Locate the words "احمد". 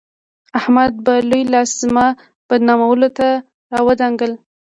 0.59-0.91